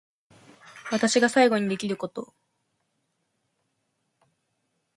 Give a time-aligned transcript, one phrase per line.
[0.91, 2.33] 私が最後にできること